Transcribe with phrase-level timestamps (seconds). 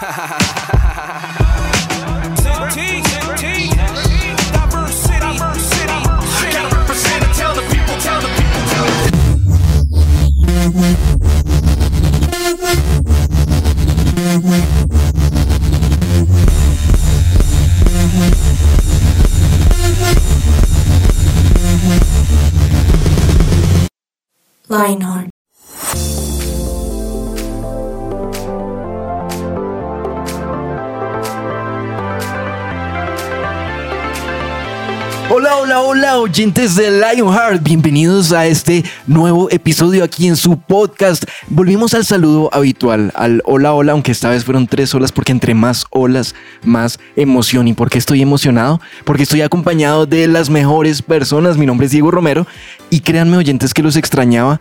[0.00, 0.38] Ha ha ha
[0.78, 1.47] ha ha ha
[36.28, 37.62] oyentes de Lionheart.
[37.62, 41.24] Bienvenidos a este nuevo episodio aquí en su podcast.
[41.48, 45.54] Volvimos al saludo habitual, al hola, hola, aunque esta vez fueron tres olas, porque entre
[45.54, 47.66] más olas, más emoción.
[47.66, 48.78] ¿Y por qué estoy emocionado?
[49.04, 51.56] Porque estoy acompañado de las mejores personas.
[51.56, 52.46] Mi nombre es Diego Romero
[52.90, 54.60] y créanme, oyentes, que los extrañaba.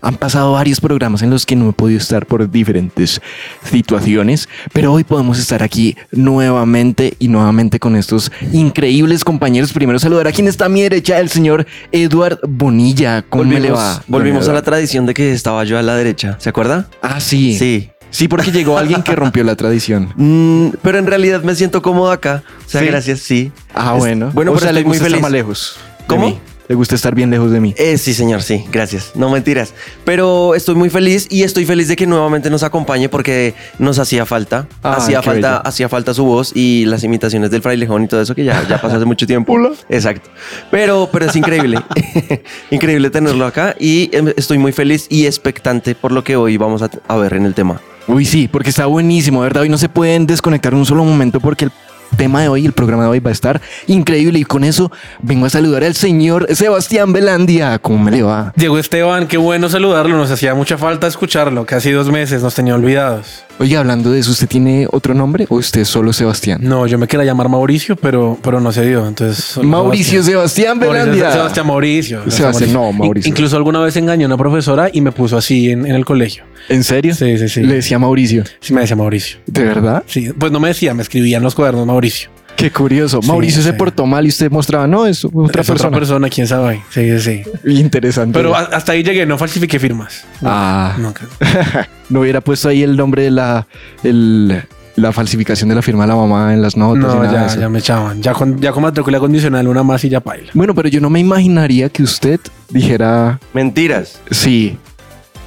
[0.00, 3.20] Han pasado varios programas en los que no he podido estar por diferentes
[3.64, 9.72] situaciones, pero hoy podemos estar aquí nuevamente y nuevamente con estos increíbles compañeros.
[9.72, 13.22] Primero saludar a quien está a mi derecha, el señor Eduard Bonilla.
[13.22, 14.02] ¿Cómo me le va?
[14.06, 16.36] Volvimos a la tradición de que estaba yo a la derecha.
[16.38, 16.88] ¿Se acuerda?
[17.02, 17.56] Ah, sí.
[17.58, 17.90] Sí.
[18.10, 20.12] Sí, porque llegó alguien que rompió la tradición.
[20.16, 22.42] Mm, pero en realidad me siento cómodo acá.
[22.66, 22.86] O sea, ¿Sí?
[22.86, 23.52] gracias, sí.
[23.74, 24.30] Ah, Es- bueno.
[24.32, 25.22] Bueno, o pero sea, le estoy muy estar feliz.
[25.22, 25.76] más lejos.
[26.06, 26.38] ¿Cómo?
[26.68, 27.74] Le gusta estar bien lejos de mí.
[27.78, 29.12] Eh, sí, señor, sí, gracias.
[29.14, 29.72] No mentiras.
[30.04, 34.26] Pero estoy muy feliz y estoy feliz de que nuevamente nos acompañe porque nos hacía
[34.26, 34.68] falta.
[34.82, 38.34] Ay, hacía falta, hacía falta su voz y las imitaciones del frailejón y todo eso
[38.34, 39.54] que ya, ya pasó hace mucho tiempo.
[39.54, 39.70] Hola.
[39.88, 40.28] Exacto.
[40.70, 41.80] Pero, pero es increíble.
[42.70, 46.82] increíble tenerlo acá y em, estoy muy feliz y expectante por lo que hoy vamos
[46.82, 47.80] a, a ver en el tema.
[48.06, 49.62] Uy, sí, porque está buenísimo, ¿verdad?
[49.62, 51.72] Hoy no se pueden desconectar un solo momento porque el
[52.16, 54.90] tema de hoy, el programa de hoy va a estar increíble y con eso
[55.22, 57.78] vengo a saludar al señor Sebastián Belandia.
[57.78, 58.52] ¿Cómo me le va?
[58.56, 60.16] Diego Esteban, qué bueno saludarlo.
[60.16, 61.64] Nos hacía mucha falta escucharlo.
[61.66, 63.44] Casi dos meses nos tenía olvidados.
[63.60, 66.60] Oye, hablando de eso, ¿usted tiene otro nombre o usted es solo Sebastián?
[66.62, 69.06] No, yo me quería llamar Mauricio, pero, pero no se dio.
[69.06, 71.32] Entonces, Mauricio Sebastián Belandia.
[71.32, 72.30] Sebastián Mauricio.
[72.30, 73.28] Sebastián, no, Mauricio.
[73.28, 76.04] In- Incluso alguna vez engañó a una profesora y me puso así en, en el
[76.04, 76.44] colegio.
[76.68, 77.14] ¿En serio?
[77.14, 77.62] Sí, sí, sí.
[77.62, 78.44] Le decía Mauricio.
[78.60, 79.38] Sí, me decía Mauricio.
[79.46, 80.02] ¿De verdad?
[80.06, 82.30] Sí, pues no me decía, me escribía en los cuadernos Mauricio.
[82.56, 83.20] Qué curioso.
[83.22, 85.74] Sí, Mauricio se portó mal y usted mostraba, no, es otra Es persona.
[85.88, 86.82] otra persona, quién sabe.
[86.90, 87.70] Sí, sí, sí.
[87.70, 88.36] Interesante.
[88.36, 90.24] Pero hasta ahí llegué, no falsifiqué firmas.
[90.40, 90.96] No, Ah.
[90.98, 91.22] nunca.
[92.10, 93.66] no hubiera puesto ahí el nombre de la,
[94.02, 94.62] el-
[94.96, 97.04] la falsificación de la firma de la mamá en las notas.
[97.04, 97.60] y No, nada de ya, eso.
[97.60, 98.20] ya me echaban.
[98.20, 100.50] Ya con, ya con matrícula condicional, una más y ya paila.
[100.54, 102.40] Bueno, pero yo no me imaginaría que usted
[102.70, 104.18] dijera Mentiras.
[104.32, 104.76] sí,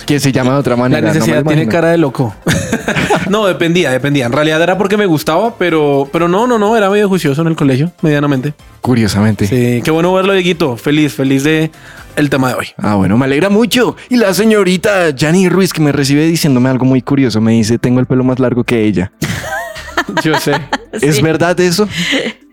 [0.06, 1.02] que se llama de otra La manera.
[1.02, 2.36] me necesidad tiene cara de loco.
[3.30, 4.26] no, dependía, dependía.
[4.26, 7.48] En realidad era porque me gustaba, pero, pero no, no, no, era medio juicioso en
[7.50, 8.54] el colegio, medianamente.
[8.82, 9.46] Curiosamente.
[9.48, 10.78] Sí, qué bueno verlo, Dieguito.
[10.78, 11.72] Feliz, feliz de
[12.16, 12.68] el tema de hoy.
[12.78, 13.96] Ah, bueno, me alegra mucho.
[14.10, 18.00] Y la señorita Jani Ruiz, que me recibe diciéndome algo muy curioso, me dice, tengo
[18.00, 19.12] el pelo más largo que ella.
[20.24, 20.54] Yo sé.
[20.92, 21.22] ¿Es Sí.
[21.22, 21.88] verdad eso?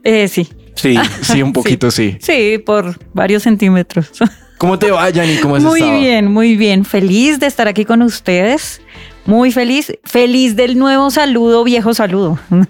[0.04, 0.97] Eh, sí, Sí.
[1.22, 2.16] Sí, un poquito sí.
[2.20, 4.10] sí, por varios centímetros.
[4.59, 5.37] ¿Cómo te va, Jani?
[5.37, 5.99] ¿Cómo has Muy estado?
[6.01, 6.85] bien, muy bien.
[6.85, 8.81] Feliz de estar aquí con ustedes.
[9.25, 9.93] Muy feliz.
[10.05, 12.39] Feliz del nuevo saludo, viejo saludo.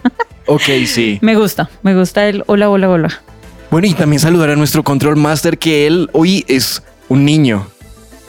[0.50, 1.19] Ok, sí.
[1.21, 3.21] me gusta, me gusta el hola, hola, hola.
[3.71, 7.66] Bueno, y también saludar a nuestro control master, que él hoy es un niño.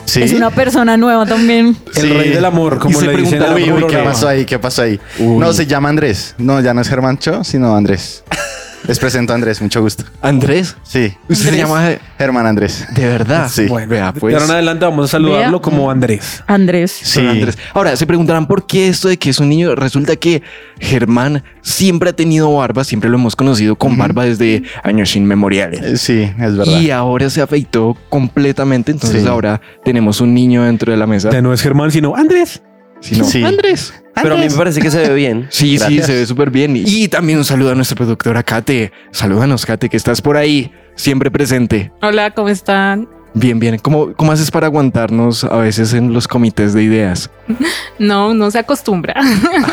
[0.03, 0.23] Sí.
[0.23, 1.77] Es una persona nueva también.
[1.95, 2.09] El Sí.
[2.09, 4.43] rey del amor, Y como se le dicen Uy, uy, ¿qué pasó ahí?
[4.43, 4.99] ¿Qué pasó ahí?
[5.17, 5.37] Uy.
[5.37, 6.35] No, se llama Andrés.
[6.37, 8.25] No, ya no es Germán Cho, sino Andrés.
[8.87, 10.03] Les presento a Andrés, mucho gusto.
[10.21, 10.75] Andrés.
[10.83, 11.13] Sí.
[11.27, 12.87] ¿Usted se llama Germán Andrés.
[12.95, 13.47] de verdad?
[13.49, 13.67] Sí.
[13.67, 14.33] Bueno, Vea, de pues.
[14.33, 15.61] ahora en adelante vamos a saludarlo Vea.
[15.61, 16.43] como Andrés.
[16.47, 16.91] Andrés.
[16.91, 17.19] Sí.
[17.19, 17.57] Andrés.
[17.73, 19.75] Ahora, se preguntarán por qué esto de que es un niño.
[19.75, 20.41] Resulta que
[20.79, 25.81] Germán siempre ha tenido barba, siempre lo hemos conocido con barba desde años inmemoriales.
[25.81, 26.79] Eh, Sí, es verdad.
[26.79, 29.27] Y ahora se afeitó completamente, entonces Sí.
[29.27, 31.29] ahora tenemos un niño dentro de la mesa.
[31.29, 32.61] Ya no es Germán, sino Andrés.
[33.01, 33.43] Sí.
[33.43, 33.93] Andrés.
[34.21, 35.47] Pero a mí me parece que se ve bien.
[35.59, 36.75] Sí, sí, se ve súper bien.
[36.75, 38.91] Y también un saludo a nuestra productora Kate.
[39.11, 41.91] Salúdanos, Kate, que estás por ahí, siempre presente.
[42.01, 43.07] Hola, ¿cómo están?
[43.33, 43.77] Bien, bien.
[43.79, 47.29] ¿Cómo, cómo haces para aguantarnos a veces en los comités de ideas?
[47.99, 49.13] No, no se acostumbra.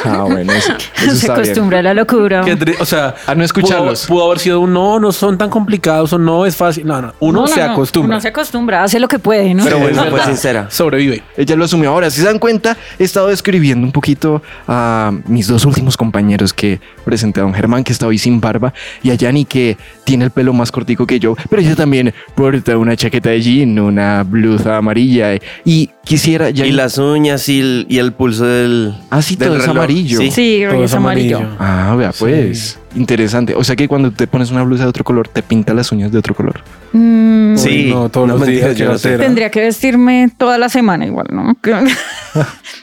[0.05, 1.44] Ah, bueno, eso, eso Se está bien.
[1.44, 2.44] acostumbra a la locura.
[2.81, 4.06] O sea, A no escucharlos.
[4.06, 6.85] Pudo, pudo haber sido un no, no son tan complicados o no es fácil.
[6.88, 8.17] No, no, uno No, no, se acostumbra.
[8.17, 9.62] Uno se acostumbra, hace lo que puede, ¿no?
[9.62, 10.69] Pero bueno, es pues sincera.
[10.70, 11.23] Sobrevive.
[11.37, 11.91] Ella lo asumió.
[11.91, 16.53] Ahora, si se dan cuenta, he estado describiendo un poquito a mis dos últimos compañeros
[16.53, 18.75] que presenté a don Germán, que está hoy sin barba,
[19.05, 22.76] y a Yanni, que tiene el pelo más cortico que yo, pero ella también porta
[22.76, 25.34] una chaqueta de jean, una blusa amarilla,
[25.64, 26.50] y quisiera...
[26.50, 28.94] Y las uñas y el, y el pulso del.
[29.10, 29.76] Ah, sí, del todo es reloj.
[29.76, 30.19] amarillo.
[30.19, 30.31] Sí.
[30.31, 31.37] Sí, Todo es es amarillo.
[31.38, 31.56] amarillo.
[31.58, 32.78] Ah, vea, pues.
[32.96, 33.54] Interesante.
[33.54, 36.10] O sea que cuando te pones una blusa de otro color, te pinta las uñas
[36.10, 36.60] de otro color.
[36.93, 37.91] Mm, Sí.
[37.91, 38.77] No, todos no, los días.
[38.77, 39.17] yo no sé.
[39.19, 41.57] Tendría que vestirme toda la semana igual, ¿no?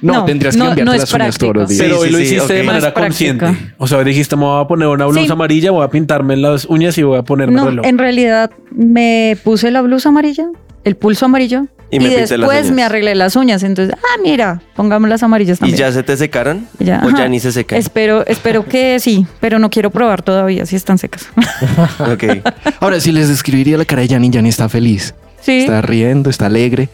[0.02, 1.68] No, No, tendrías que es las uñas todos los práctico.
[1.68, 1.82] días.
[1.82, 2.66] Pero Sí, hoy sí, lo hiciste de ok.
[2.66, 3.46] manera consciente.
[3.78, 5.32] O sea, dijiste, me voy a poner una blusa Sí.
[5.32, 7.86] amarilla, voy a pintarme las uñas y voy a ponerme No, reloj.
[7.86, 10.48] en realidad me puse la blusa amarilla,
[10.84, 12.72] el pulso amarillo Y y, me pinté las después uñas.
[12.76, 13.64] me arreglé las uñas.
[13.64, 15.78] Entonces, ah, mira, pongamos las amarillas ¿Y también.
[15.80, 16.68] ya se te secaron?
[16.80, 17.28] Ya, ¿O ya ajá.
[17.30, 17.78] ni se secan?
[17.80, 21.28] Espero, espero que sí, pero no quiero probar todavía si están secas.
[22.00, 22.24] Ok.
[22.80, 25.14] Ahora, si les describiría la cara de Yanni, Yanni está feliz.
[25.42, 25.60] sí.
[25.62, 26.90] Está riendo, está alegre.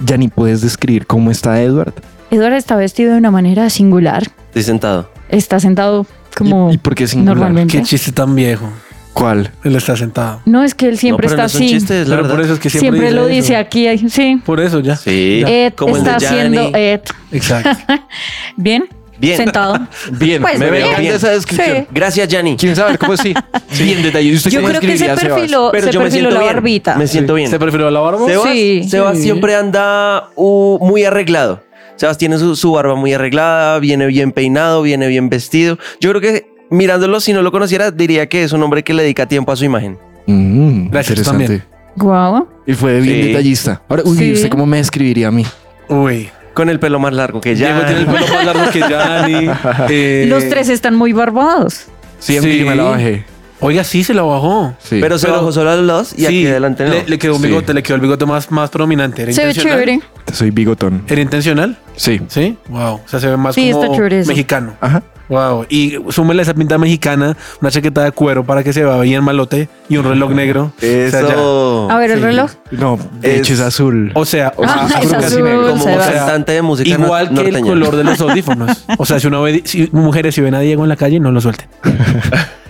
[0.00, 1.94] Yanni, ¿puedes describir cómo está Edward?
[2.30, 4.24] Eduardo está vestido de una manera singular.
[4.48, 5.10] Estoy sentado.
[5.28, 6.06] Está sentado
[6.36, 7.36] como ¿Y, y por qué singular?
[7.36, 7.76] normalmente.
[7.78, 8.68] Qué chiste tan viejo.
[9.12, 9.50] ¿Cuál?
[9.64, 10.40] Él está sentado.
[10.46, 11.74] No es que él siempre no, pero está no es un así.
[11.78, 12.36] chiste, es la Pero verdad.
[12.36, 13.28] por eso es que siempre, Siempre, lo eso.
[13.34, 14.40] dice aquí, ahí, sí.
[14.44, 14.96] Por eso ya.
[14.96, 15.42] Sí.
[15.46, 16.70] Ed como está haciendo.
[16.74, 17.00] Ed.
[17.30, 17.70] Exacto.
[18.56, 18.84] Bien.
[19.18, 19.36] Bien.
[19.36, 19.78] Sentado.
[20.12, 20.86] Bien, Pues me bien.
[20.86, 21.76] encanta esa descripción.
[21.82, 21.86] Sí.
[21.92, 22.56] Gracias, Yanni.
[22.56, 23.32] ¿Quieren saber cómo sí?
[23.78, 24.32] Bien detallado.
[24.32, 26.54] ¿Y usted Yo creo que se perfiló, Pero se yo me perfiló siento la bien.
[26.54, 26.96] barbita.
[26.96, 27.48] Me siento bien.
[27.50, 28.26] ¿Se prefirió la barba?
[28.26, 28.82] Sebas, Sí.
[28.88, 29.22] Sebas Sí.
[29.24, 31.62] siempre anda uh, muy arreglado.
[31.96, 35.78] Sebas tiene su, su barba muy arreglada, viene bien peinado, viene bien vestido.
[36.00, 39.02] Yo creo que mirándolo, si no lo conociera, diría que es un hombre que le
[39.02, 39.98] dedica tiempo a su imagen.
[40.26, 41.44] Mm, Gracias, interesante.
[41.44, 41.64] también.
[41.96, 42.48] Guau.
[42.66, 43.28] Y fue bien Sí.
[43.28, 43.82] detallista.
[43.88, 44.32] Ahora, uy, Sí.
[44.32, 45.44] ¿usted cómo me describiría a mí?
[45.88, 46.30] Uy.
[46.54, 47.86] Con el pelo más largo que Diego ya.
[47.86, 49.48] tiene el pelo más largo que Yanni.
[49.90, 51.86] Eh, Los tres están muy barbados.
[52.18, 52.58] Sí, aunque Sí.
[52.60, 53.24] yo me la bajé.
[53.60, 54.74] Oiga, sí, se la bajó.
[54.82, 54.98] Sí.
[55.00, 56.90] Pero se Pero- bajó solo a los lados y aquí adelante no.
[56.90, 57.46] le, le quedó un Sí.
[57.46, 59.22] bigote, le quedó el bigote más, más prominente.
[59.22, 59.78] ¿Era Se ve intencional?
[59.80, 60.00] chévere.
[60.32, 61.04] Soy bigotón.
[61.08, 61.78] ¿Era intencional?
[61.96, 62.20] Sí.
[62.28, 62.56] Sí.
[62.68, 62.94] Wow.
[62.94, 64.28] O sea, se ve más Sí, está como chévere eso.
[64.28, 64.74] mexicano.
[64.80, 65.02] Ajá.
[65.32, 65.66] Wow.
[65.70, 69.68] Y súmele esa pinta mexicana, una chaqueta de cuero para que se vea bien malote
[69.88, 70.72] y un reloj negro.
[70.76, 71.18] O sea, ya.
[71.28, 71.88] Eso.
[71.90, 72.24] A ver el Sí.
[72.24, 72.50] reloj.
[72.70, 74.10] No, de Es- hecho es azul.
[74.14, 75.70] O sea, o Ah, sea, es casi azul, negro.
[75.70, 76.04] como se va.
[76.06, 78.84] cantante de música Igual que el color de los audífonos.
[78.98, 81.32] O sea, si una ve, si mujeres si ven a Diego en la calle, no
[81.32, 81.66] lo suelten.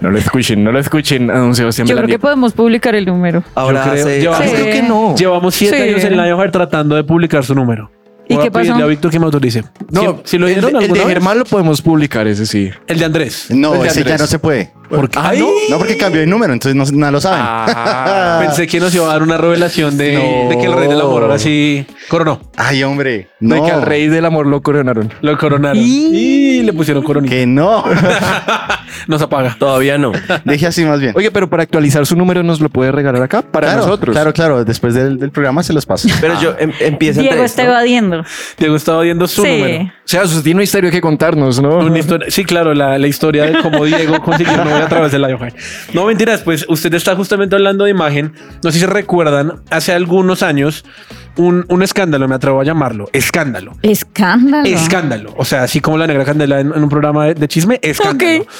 [0.00, 3.06] No lo escuchen, no lo escuchen a don Sebastián Yo creo que podemos publicar el
[3.06, 3.42] número.
[3.54, 4.64] Ahora Yo creo- Sí.
[4.64, 5.14] Que no.
[5.16, 5.82] Llevamos siete Sí.
[5.88, 7.90] años en Lionheart tratando de publicar su número.
[8.30, 8.84] ¿Y Voy qué a pedirle pasó?
[8.84, 9.64] a Víctor que me autorice.
[9.90, 11.08] No, ¿Si lo el, de- el alguna de vez?
[11.08, 12.70] Germán lo podemos publicar, ese sí.
[12.86, 13.46] El de Andrés.
[13.50, 14.20] No, El de ese ya Andrés.
[14.20, 14.72] no se puede.
[14.90, 15.18] ¿Por qué?
[15.18, 15.46] Ah, ¿no?
[15.70, 17.40] No, porque cambió de número, entonces no, no lo saben.
[17.42, 18.38] Ah.
[18.44, 20.48] Pensé que nos iba a dar una revelación de, No.
[20.50, 22.40] de que el rey del amor ahora sí coronó.
[22.56, 23.28] Ay, hombre.
[23.40, 23.64] De No.
[23.64, 25.12] que al rey del amor lo coronaron.
[25.22, 25.78] Lo coronaron.
[25.80, 27.34] Y, le pusieron coronita.
[27.34, 27.84] Que no.
[29.06, 29.56] Nos apaga.
[29.58, 30.12] Todavía no.
[30.44, 31.12] Deje así más bien.
[31.16, 34.12] Oye, pero para actualizar su número nos lo puede regalar acá para claro, nosotros.
[34.14, 34.64] Claro, claro.
[34.64, 36.08] Después del, del programa se los paso.
[36.20, 38.24] Pero yo em, empiezo Diego está evadiendo.
[38.58, 39.48] Diego estaba viendo su Sí.
[39.48, 39.84] número.
[39.84, 41.78] O sea, usted tiene una historia que contarnos, ¿no?
[41.78, 45.56] Una historia- sí, claro, la, la historia de cómo Diego consiguió a través de Lionheart.
[45.92, 48.32] No mentiras, pues usted está justamente hablando de imagen.
[48.62, 50.84] No sé si se recuerdan, hace algunos años,
[51.36, 53.08] un, un escándalo, me atrevo a llamarlo.
[53.12, 53.72] Escándalo.
[53.82, 54.68] Escándalo.
[54.68, 55.34] Escándalo.
[55.36, 58.46] O sea, así como la negra candela en, en un programa de, de chisme, escándalo.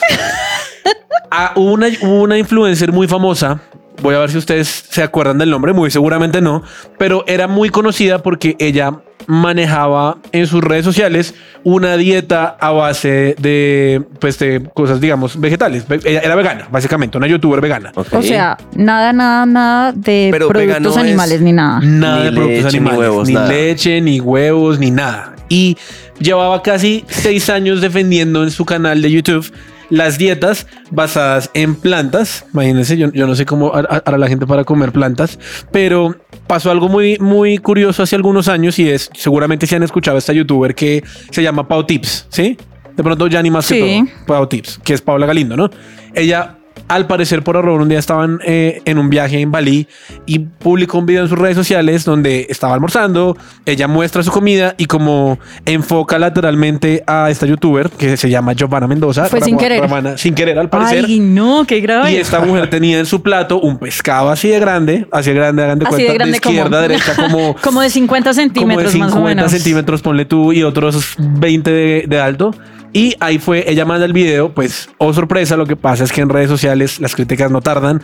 [1.32, 3.60] Ah, hubo, una, hubo una influencer muy famosa.
[4.02, 6.62] Voy a ver si ustedes se acuerdan del nombre, muy seguramente no,
[6.98, 13.36] pero era muy conocida porque ella manejaba en sus redes sociales una dieta a base
[13.38, 15.84] de, pues, de cosas, digamos, vegetales.
[16.04, 17.92] Era vegana, básicamente, una youtuber vegana.
[17.94, 21.80] O sea, nada, nada, nada de Pero productos es- animales ni nada.
[21.80, 23.48] Nada Ni de productos leche, ni animales, huevos, ni nada.
[23.48, 25.36] leche, ni huevos, ni nada.
[25.48, 25.76] Y
[26.18, 29.50] llevaba casi seis años defendiendo en su canal de YouTube
[29.90, 32.46] las dietas basadas en plantas.
[32.52, 35.38] Imagínense, yo, yo no sé cómo har- hará la gente para comer plantas,
[35.72, 36.16] pero
[36.50, 40.18] pasó algo muy, muy curioso hace algunos años y es, seguramente si han escuchado a
[40.18, 41.00] esta youtuber que
[41.30, 42.58] se llama Pau Tips, ¿sí?
[42.96, 44.26] De pronto ya ni más que todo.
[44.26, 45.70] Pau Tips, que es Paula Galindo, ¿no?
[46.12, 46.58] Ella,
[46.90, 49.86] al parecer, por error, un día estaban eh, en un viaje en Bali
[50.26, 53.36] y publicó un video en sus redes sociales donde estaba almorzando.
[53.64, 58.88] Ella muestra su comida y como enfoca lateralmente a esta youtuber que se llama Giovanna
[58.88, 59.26] Mendoza.
[59.26, 59.82] Fue sin querer.
[59.82, 61.04] Ramana, sin querer, al parecer.
[61.06, 62.10] Ay, no, qué grave.
[62.10, 65.62] Y esta mujer tenía en su plato un pescado así de grande, así de grande,
[65.62, 68.34] hagan de Así cuenta, de grande izquierda como, a derecha, como, como de 50 como
[68.34, 69.52] de centímetros 50 más o menos.
[69.52, 72.52] centímetros, ponle tú, y otros 20 de, de alto.
[72.92, 76.20] Y ahí fue, ella manda el video, pues, oh sorpresa, lo que pasa es que
[76.20, 78.02] en redes sociales las críticas no tardan.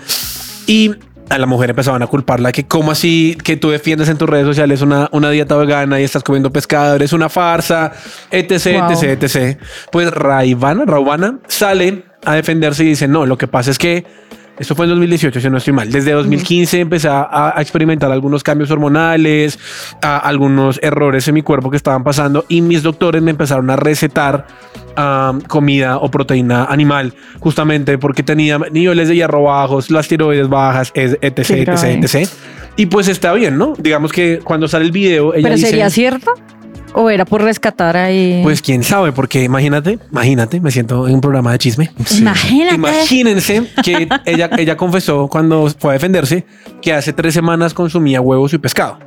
[0.66, 0.93] Y
[1.28, 4.47] a la mujer empezaban a culparla que cómo así que tú defiendes en tus redes
[4.47, 7.93] sociales una, una dieta vegana y estás comiendo pescado, eres una farsa,
[8.31, 8.90] etc, Wow.
[8.93, 9.59] etc, etc.
[9.90, 14.05] Pues Raivana, Raubana sale a defenderse y dice, no, lo que pasa es que
[14.58, 15.90] esto fue en 2018, si no estoy mal.
[15.90, 19.58] Desde 2015 empecé a, a experimentar algunos cambios hormonales,
[20.02, 23.76] a- algunos errores en mi cuerpo que estaban pasando y mis doctores me empezaron a
[23.76, 24.46] recetar
[24.96, 30.90] um, comida o proteína animal justamente porque tenía niveles de hierro bajos, las tiroides bajas,
[30.94, 31.50] etc, etc,
[32.04, 32.28] etc.
[32.76, 33.75] Y pues está bien, ¿no?
[33.78, 35.68] Digamos que cuando sale el video, ella Pero dice...
[35.68, 36.32] sería cierto.
[36.95, 38.40] ¿O era por rescatar ahí?
[38.43, 41.90] Pues quién sabe, porque imagínate, imagínate, me siento en un programa de chisme.
[42.19, 42.75] imagínate.
[42.75, 46.47] Imagínense que ella, ella confesó cuando fue a defenderse
[46.81, 48.99] que hace tres semanas consumía huevos y pescado.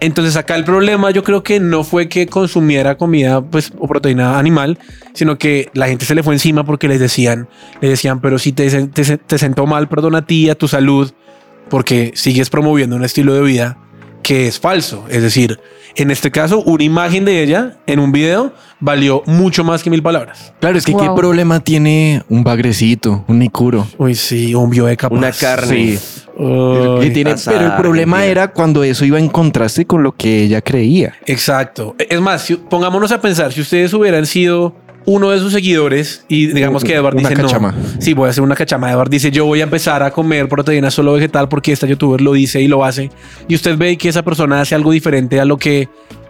[0.00, 4.38] Entonces acá el problema yo creo que no fue que consumiera comida pues o proteína
[4.38, 4.78] animal,
[5.14, 7.48] sino que la gente se le fue encima porque les decían,
[7.80, 11.12] le decían, pero si te, te, te sentó mal, perdona a ti, a tu salud,
[11.68, 13.78] porque sigues promoviendo un estilo de vida
[14.26, 15.04] que es falso.
[15.08, 15.60] Es decir,
[15.94, 20.02] en este caso, una imagen de ella en un video valió mucho más que mil
[20.02, 20.52] palabras.
[20.58, 23.86] Claro, es que qué problema tiene un bagrecito, un nicuro.
[23.98, 25.06] Uy, sí, un bioeca.
[25.12, 25.96] Una carne.
[25.96, 25.98] Sí.
[26.38, 30.60] Uy, tiene- pero el problema era cuando eso iba en contraste con lo que ella
[30.60, 31.14] creía.
[31.26, 31.94] Exacto.
[31.96, 34.74] Es más, si- pongámonos a pensar, si ustedes hubieran sido
[35.06, 37.72] uno de sus seguidores y digamos que Edward Una dice cachama.
[37.72, 38.00] no.
[38.00, 38.90] Sí, voy a hacer una cachama.
[38.90, 42.32] Edward dice yo voy a empezar a comer proteína solo vegetal porque esta youtuber lo
[42.32, 43.10] dice y lo hace.
[43.48, 45.88] Y usted ve que esa persona hace algo diferente a lo que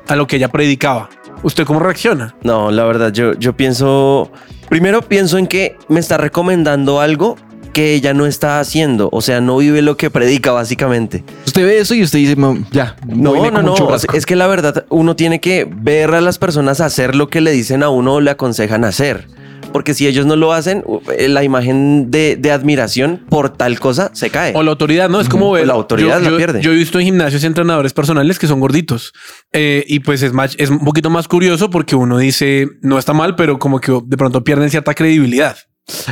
[0.08, 1.08] a lo que ella predicaba.
[1.42, 2.34] ¿Usted cómo reacciona?
[2.42, 4.30] No, la verdad, yo, yo pienso.
[4.68, 7.36] Primero pienso en que me está recomendando algo
[7.76, 9.10] que ella no está haciendo.
[9.12, 11.24] O sea, no vive lo que predica, básicamente.
[11.44, 13.74] Usted ve eso y usted dice, "No, ya, No, no, no.
[13.74, 14.16] churrasco".
[14.16, 17.50] Es que la verdad, uno tiene que ver a las personas hacer lo que le
[17.52, 19.26] dicen a uno o le aconsejan hacer.
[19.74, 20.84] Porque si ellos no lo hacen,
[21.18, 24.54] eh, la imagen de, de admiración por tal cosa se cae.
[24.56, 25.20] O la autoridad, ¿no?
[25.20, 25.66] Es como ver.
[25.66, 26.62] La autoridad yo, la yo- pierde.
[26.62, 29.12] Yo he visto en gimnasios entrenadores personales que son gorditos.
[29.52, 33.12] Eh, y pues es, más, es un poquito más curioso porque uno dice, no está
[33.12, 35.58] mal, pero como que de pronto pierden cierta credibilidad.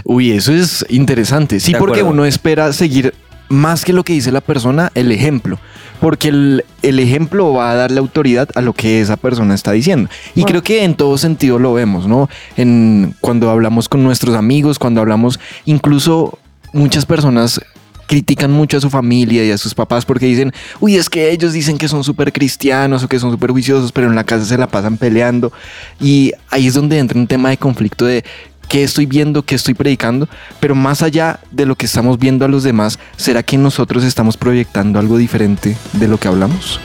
[0.04, 1.60] Uy, eso es interesante.
[1.60, 2.10] Sí, porque acuerdo.
[2.10, 3.14] uno espera seguir
[3.48, 5.58] más que lo que dice la persona, el ejemplo.
[6.00, 10.10] Porque el, el ejemplo va a darle autoridad a lo que esa persona está diciendo.
[10.34, 12.28] Y creo que en todo sentido lo vemos, ¿no?
[12.56, 16.38] En, cuando hablamos con nuestros amigos, cuando hablamos, incluso
[16.72, 17.60] muchas personas
[18.06, 21.52] critican mucho a su familia y a sus papás porque dicen, uy, es que ellos
[21.52, 24.58] dicen que son súper cristianos o que son súper juiciosos, pero en la casa se
[24.58, 25.52] la pasan peleando.
[26.00, 28.24] Y ahí es donde entra un tema de conflicto de
[28.68, 30.28] qué estoy viendo, qué estoy predicando,
[30.60, 34.36] pero más allá de lo que estamos viendo a los demás, ¿será que nosotros estamos
[34.36, 36.80] proyectando algo diferente de lo que hablamos?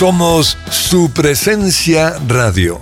[0.00, 2.80] Somos su presencia radio.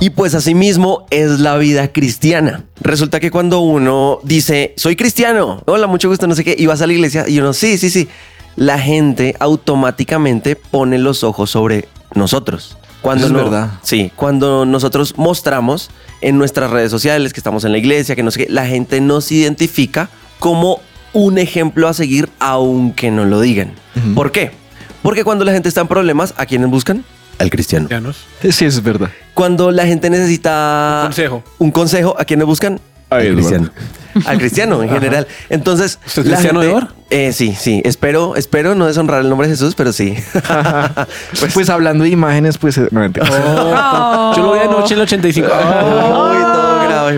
[0.00, 2.64] Y pues asimismo es la vida cristiana.
[2.80, 6.82] Resulta que cuando uno dice, soy cristiano, hola, mucho gusto, no sé qué, y vas
[6.82, 8.08] a la iglesia y uno, sí, sí, sí,
[8.56, 11.86] la gente automáticamente pone los ojos sobre
[12.16, 12.76] nosotros.
[13.02, 13.70] Cuando Eso es no- verdad.
[13.84, 15.90] Sí, cuando nosotros mostramos
[16.22, 19.00] en nuestras redes sociales que estamos en la iglesia, que no sé qué, la gente
[19.00, 20.80] nos identifica como
[21.12, 23.74] un ejemplo a seguir, aunque no lo digan.
[24.16, 24.58] ¿Por qué?
[25.02, 27.04] Porque cuando la gente está en problemas, ¿a quiénes buscan?
[27.38, 27.88] Al cristiano.
[27.88, 28.26] Cristianos.
[28.42, 29.08] Sí, eso es verdad.
[29.34, 31.42] Cuando la gente necesita Consejo.
[31.58, 32.78] un consejo, ¿a quién le buscan?
[33.08, 33.34] A Edward.
[33.36, 33.70] cristiano.
[34.26, 35.26] Al cristiano en general.
[35.48, 36.88] Entonces, ¿Usted es cristiano, gente- Edward?
[37.10, 37.80] Eh, sí, sí.
[37.84, 40.14] Espero, espero no deshonrar el nombre de Jesús, pero sí.
[41.54, 42.76] Pues, hablando de imágenes, pues...
[42.78, 43.26] eh, no, mentira.
[43.30, 44.32] Oh.
[44.36, 45.48] Yo lo vi anoche en el 85.
[45.48, 46.36] Uy,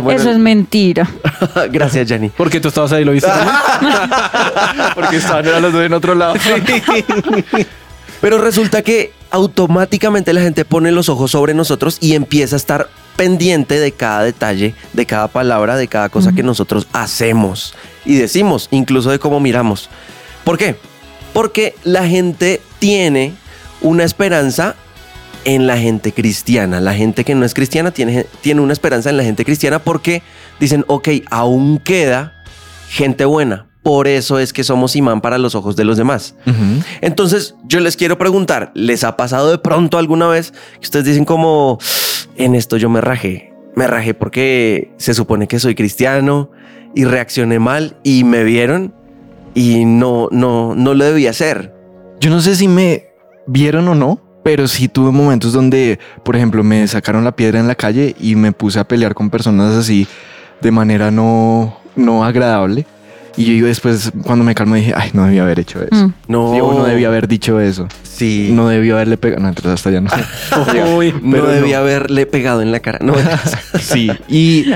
[0.01, 1.09] Bueno, Eso es mentira.
[1.71, 2.31] Gracias, Yanni.
[2.31, 3.31] Porque tú estabas ahí, lo viste.
[4.95, 6.35] Porque estaban a los dos en otro lado.
[8.21, 12.89] Pero resulta que automáticamente la gente pone los ojos sobre nosotros y empieza a estar
[13.17, 18.69] pendiente de cada detalle, de cada palabra, de cada cosa que nosotros hacemos y decimos,
[18.71, 19.89] incluso de cómo miramos.
[20.45, 20.77] ¿Por qué?
[21.33, 23.35] Porque la gente tiene
[23.81, 24.77] una esperanza
[25.45, 26.81] en la gente cristiana.
[26.81, 30.23] La gente que no es cristiana tiene, tiene una esperanza en la gente cristiana porque
[30.61, 32.33] dicen, ok, aún queda
[32.89, 33.67] gente buena.
[33.83, 36.37] Por eso es que somos imán para los ojos de los demás.
[37.01, 41.25] Entonces, yo les quiero preguntar, ¿les ha pasado de pronto alguna vez que ustedes dicen
[41.25, 41.79] como,
[42.37, 43.53] en esto yo me rajé?
[43.75, 46.51] Me rajé porque se supone que soy cristiano
[46.95, 48.95] y reaccioné mal y me vieron
[49.55, 51.75] y no, no, no lo debía hacer.
[52.21, 53.07] Yo no sé si me
[53.49, 57.69] vieron o no, pero sí tuve momentos donde, por ejemplo, me sacaron la piedra en
[57.69, 60.07] la calle y me puse a pelear con personas así
[60.61, 62.87] de manera no, no agradable.
[63.37, 66.09] Y yo después, cuando me calmo, dije, ay, no debía haber hecho eso.
[66.09, 66.15] Mm.
[66.29, 67.89] No, no debía haber dicho eso.
[68.03, 68.51] Sí.
[68.53, 69.43] No debió haberle pegado.
[69.43, 70.11] No, entonces hasta ya no.
[70.97, 71.13] Uy.
[71.23, 71.83] No pero debía no.
[71.83, 72.99] haberle pegado en la cara.
[73.01, 73.15] No,
[73.81, 74.11] Sí.
[74.29, 74.71] Y,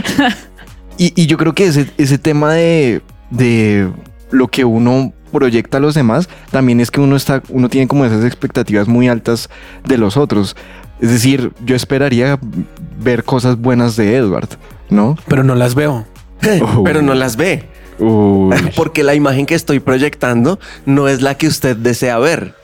[0.96, 3.90] y, y yo creo que ese, ese tema de, de
[4.30, 8.04] lo que uno proyecta a los demás, también es que uno está, uno tiene como
[8.04, 9.50] esas expectativas muy altas
[9.84, 10.56] de los otros.
[11.00, 12.38] Es decir, yo esperaría
[12.98, 14.48] ver cosas buenas de Edward,
[14.88, 15.16] ¿no?
[15.28, 16.06] Pero no las veo.
[16.84, 17.68] Pero no las ve.
[17.98, 18.54] Uy.
[18.76, 22.54] Porque la imagen que estoy proyectando no es la que usted desea ver.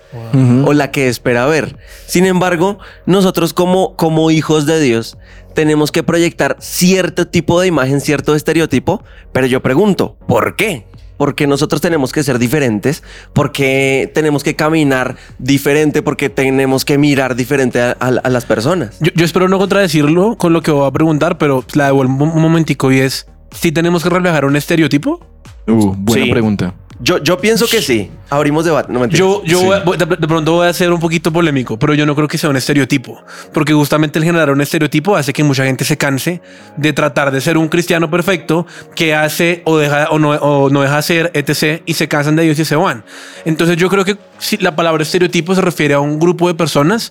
[0.66, 1.78] O la que espera ver.
[2.06, 5.16] Sin embargo, nosotros como, como hijos de Dios
[5.54, 9.02] tenemos que proyectar cierto tipo de imagen, cierto estereotipo,
[9.32, 10.86] pero yo pregunto, ¿por qué?
[11.22, 17.36] Porque nosotros tenemos que ser diferentes, porque tenemos que caminar diferente, porque tenemos que mirar
[17.36, 18.96] diferente a, a- a las personas.
[18.98, 22.42] Yo, yo espero no contradecirlo con lo que voy a preguntar, pero la devuelvo un
[22.42, 25.24] momentico y es si tenemos que reflejar un estereotipo.
[25.68, 26.30] Uh, buena Sí.
[26.32, 26.74] pregunta.
[27.04, 28.10] Yo, yo pienso que sí.
[28.30, 28.92] Abrimos debate.
[28.92, 29.04] No.
[29.06, 29.66] Yo, yo Sí.
[29.84, 32.38] voy de, de pronto voy a ser un poquito polémico, pero yo no creo que
[32.38, 33.20] sea un estereotipo,
[33.52, 36.40] porque justamente el generar un estereotipo hace que mucha gente se canse
[36.76, 40.80] de tratar de ser un cristiano perfecto que hace o deja o no, o no
[40.82, 41.82] deja ser, etc.
[41.86, 43.04] y se cansan de Dios y se van.
[43.44, 47.10] Entonces yo creo que si la palabra estereotipo se refiere a un grupo de personas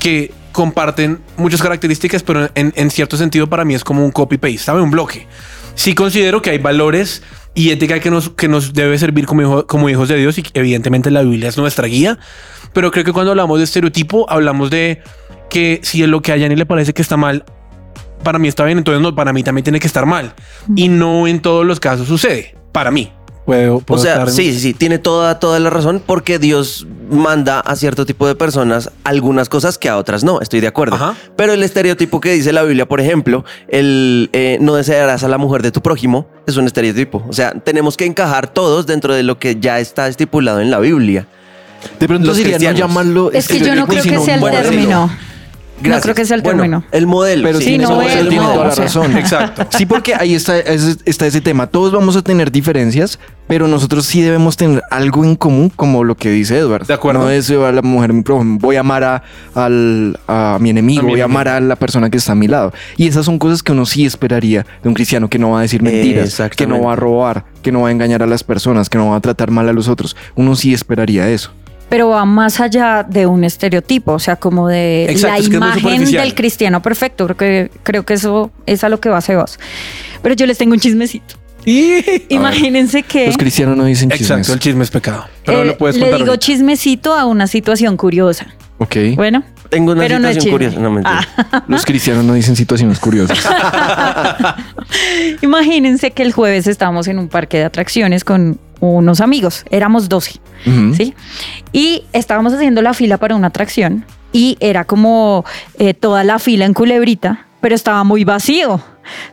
[0.00, 4.58] que comparten muchas características, pero en, en cierto sentido para mí es como un copy-paste,
[4.58, 4.80] ¿sabe?
[4.80, 5.26] Un bloque.
[5.76, 7.22] Sí considero que hay valores
[7.58, 10.44] y ética que nos, que nos debe servir como, hijo- como hijos de Dios y
[10.54, 12.16] evidentemente la Biblia es nuestra guía,
[12.72, 15.02] pero creo que cuando hablamos de estereotipo hablamos de
[15.50, 17.44] que si es lo que a Yanni le parece que está mal,
[18.22, 20.34] para mí está bien, entonces no, para mí también tiene que estar mal.
[20.76, 23.10] Y no en todos los casos sucede, para mí.
[23.48, 27.60] Puedo, O sea, estar- sí, sí, sí, tiene toda, toda la razón porque Dios manda
[27.60, 30.96] a cierto tipo de personas algunas cosas que a otras no, estoy de acuerdo.
[30.96, 31.14] Ajá.
[31.34, 35.38] Pero el estereotipo que dice la Biblia, por ejemplo, el eh, no desearás a la
[35.38, 37.24] mujer de tu prójimo, es un estereotipo.
[37.26, 40.78] O sea, tenemos que encajar todos dentro de lo que ya está estipulado en la
[40.78, 41.26] Biblia.
[41.98, 45.08] De pronto Los no llamarlo Es que yo no creo que sea el modelo.
[45.78, 45.96] Término.
[45.96, 46.84] No creo que sea el Bueno, término.
[46.92, 47.42] el modelo.
[47.44, 48.84] Pero Sí, tiene, no, el tiene toda la o sea.
[48.84, 49.16] razón.
[49.16, 49.66] Exacto.
[49.78, 51.66] Sí, porque ahí está, es- está ese tema.
[51.66, 56.14] Todos vamos a tener diferencias, pero nosotros sí debemos tener algo en común, como lo
[56.16, 56.86] que dice Edward.
[56.86, 57.20] De acuerdo.
[57.20, 59.22] No deseo a la mujer, voy a amar a,
[59.54, 62.34] al- a mi enemigo, A mi voy a amar a la persona que está a
[62.34, 62.72] mi lado.
[62.96, 65.62] Y esas son cosas que uno sí esperaría de un cristiano que no va a
[65.62, 68.88] decir mentiras, que no va a robar, que no va a engañar a las personas,
[68.90, 70.16] que no va a tratar mal a los otros.
[70.34, 71.52] Uno sí esperaría eso.
[71.88, 75.56] Pero va más allá de un estereotipo, o sea, como de Exacto, la es que
[75.56, 77.24] imagen del cristiano perfecto.
[77.24, 79.58] Creo que, creo que eso es a lo que va Sebas.
[80.22, 81.36] Pero yo les tengo un chismecito.
[82.28, 84.30] Imagínense que Los cristianos no dicen chismes.
[84.30, 85.26] Exacto, el chisme es pecado.
[85.44, 86.38] Pero eh, lo puedes le digo ahorita.
[86.38, 88.46] chismecito a una situación curiosa.
[88.78, 88.96] Ok.
[89.16, 90.78] Bueno, Tengo una pero situación curiosa.
[90.80, 91.20] No, mentira.
[91.36, 91.62] Ah.
[91.68, 93.38] Los cristianos no dicen situaciones curiosas.
[95.42, 100.40] Imagínense que el jueves estábamos en un parque de atracciones con unos amigos, éramos 12,
[100.66, 100.94] Ujú.
[100.94, 101.14] ¿sí?
[101.72, 105.44] Y estábamos haciendo la fila para una atracción y era como
[105.78, 108.80] eh, toda la fila en culebrita, pero estaba muy vacío,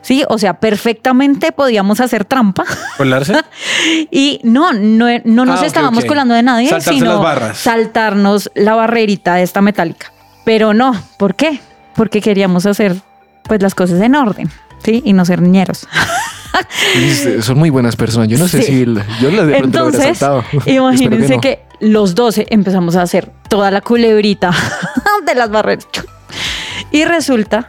[0.02, 0.24] ¿sí?
[0.28, 2.64] O sea, perfectamente podíamos hacer trampa
[2.96, 3.34] ¿Colarse?
[4.10, 7.58] y no, no, no nos Ah, estábamos colando de nadie, Saltarse sino las barras.
[7.58, 10.12] saltarnos la barrerita esta metálica.
[10.46, 11.60] Pero no, ¿por qué?
[11.94, 12.96] Porque queríamos hacer
[13.42, 14.48] pues las cosas en orden,
[14.82, 15.02] ¿sí?
[15.04, 15.86] Y no ser niñeros.
[17.42, 18.28] Son muy buenas personas.
[18.28, 18.72] Yo no sé Sí.
[18.72, 20.44] si el- yo las de lo Entonces, saltado.
[20.66, 24.52] imagínense Espero que, los 12 empezamos a hacer toda la culebrita
[25.26, 25.86] de las barreras.
[26.90, 27.68] Y resulta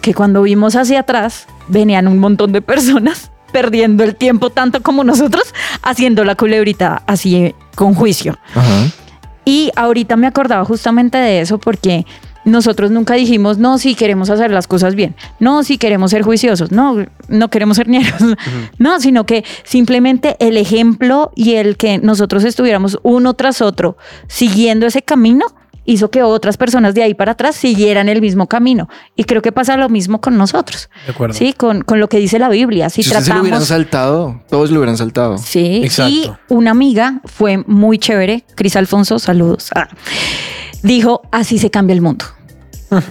[0.00, 5.04] que cuando vimos hacia atrás, venían un montón de personas perdiendo el tiempo tanto como
[5.04, 5.44] nosotros
[5.82, 8.36] haciendo la culebrita así con juicio.
[8.54, 8.86] Ajá.
[9.44, 12.06] Y ahorita me acordaba justamente de eso porque
[12.44, 16.72] nosotros nunca dijimos, no, si queremos hacer las cosas bien, no, si queremos ser juiciosos,
[16.72, 18.20] no, no queremos ser ñeros,
[18.78, 23.96] no, sino que simplemente el ejemplo y el que nosotros estuviéramos uno tras otro
[24.28, 25.46] siguiendo ese camino
[25.84, 28.88] hizo que otras personas de ahí para atrás siguieran el mismo camino.
[29.16, 31.34] Y creo que pasa lo mismo con nosotros, De acuerdo.
[31.34, 31.52] ¿sí?
[31.52, 32.90] Con, con lo que dice la Biblia.
[32.90, 33.68] Si, Si ustedes se lo hubieran tratamos...
[33.68, 35.38] saltado, todos lo hubieran saltado.
[35.38, 36.10] Sí, Exacto.
[36.12, 39.70] y una amiga fue muy chévere, Cris Alfonso, saludos.
[39.74, 39.88] Ah.
[40.82, 42.24] Dijo, así se cambia el mundo.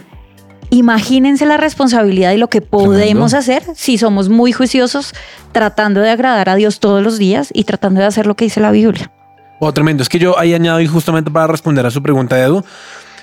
[0.70, 3.38] Imagínense la responsabilidad y lo que podemos Tremendo.
[3.38, 5.14] hacer si somos muy juiciosos
[5.52, 8.60] tratando de agradar a Dios todos los días y tratando de hacer lo que dice
[8.60, 9.12] la Biblia.
[9.66, 10.04] Oh, tremendo.
[10.04, 12.66] Es que yo ahí añado y justamente para responder a su pregunta, Edu,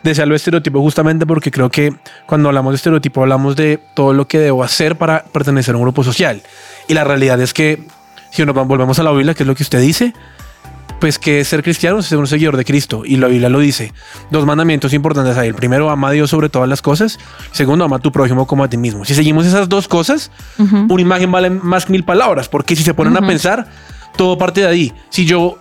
[0.02, 1.92] decía lo de estereotipo justamente porque creo que
[2.26, 5.82] cuando hablamos de estereotipo hablamos de todo lo que debo hacer para pertenecer a un
[5.82, 6.40] grupo social.
[6.88, 7.84] Y la realidad es que
[8.30, 10.14] si nos volvemos a la Biblia, que es lo que usted dice,
[10.98, 13.02] pues que ser cristiano es ser un seguidor de Cristo.
[13.04, 13.92] Y la Biblia lo dice.
[14.30, 15.48] Dos mandamientos importantes ahí.
[15.48, 17.18] El primero, ama a Dios sobre todas las cosas.
[17.52, 19.04] Segundo, ama a tu prójimo como a ti mismo.
[19.04, 20.86] Si seguimos esas dos cosas, Ujú.
[20.88, 23.66] una imagen vale más que mil palabras, porque si se ponen a pensar,
[24.16, 24.92] todo parte de ahí.
[25.10, 25.58] Si yo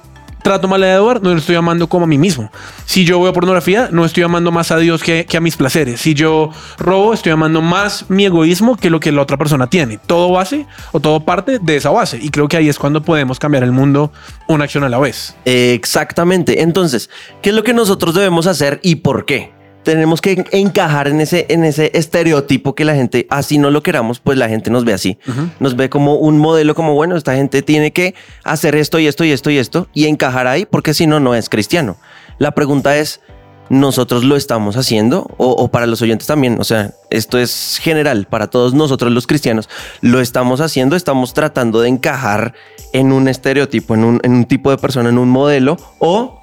[0.50, 2.52] trato mal a Edward, no lo estoy amando como a mí mismo.
[2.86, 6.02] Si yo veo pornografía, no estoy amando más a Dios que, que a mis placeres.
[6.02, 10.00] Si yo robo, estoy amando más mi egoísmo que lo que la otra persona tiene.
[10.00, 12.18] Todo base o todo parte de esa base.
[12.20, 14.12] Y creo que ahí es cuando podemos cambiar el mundo
[14.48, 15.36] una acción a la vez.
[15.46, 16.64] Exactamente.
[16.64, 17.12] Entonces,
[17.44, 19.59] ¿qué es lo que nosotros debemos hacer y por qué?
[19.84, 24.20] Tenemos que encajar en ese, en ese estereotipo que la gente, así no lo queramos,
[24.20, 25.18] pues la gente nos ve así.
[25.60, 28.14] Nos ve como un modelo, como bueno, esta gente tiene que
[28.44, 31.34] hacer esto y esto y esto y esto y encajar ahí, porque si no, no
[31.34, 31.98] es cristiano.
[32.40, 33.22] La pregunta es,
[33.70, 35.28] ¿nosotros lo estamos haciendo?
[35.38, 39.28] O, o para los oyentes también, o sea, esto es general para todos nosotros los
[39.28, 39.70] cristianos.
[40.02, 40.96] ¿Lo estamos haciendo?
[40.96, 42.54] ¿Estamos tratando de encajar
[42.94, 45.78] en un estereotipo, en un, en un tipo de persona, en un modelo?
[46.00, 46.39] ¿O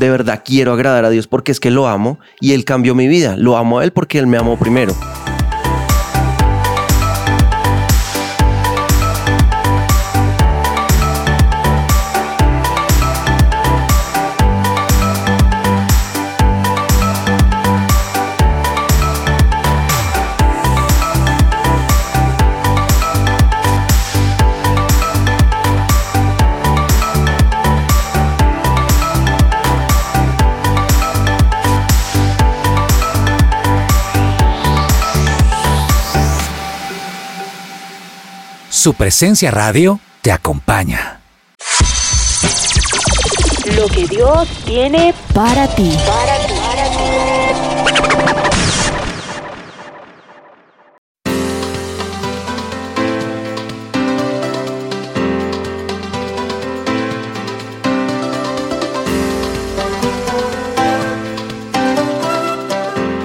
[0.00, 3.06] de verdad quiero agradar a Dios porque es que lo amo y Él cambió mi
[3.06, 3.36] vida.
[3.36, 4.94] Lo amo a Él porque Él me amó primero.
[38.82, 41.20] Su presencia radio te acompaña.
[43.76, 45.92] Lo que Dios tiene para ti.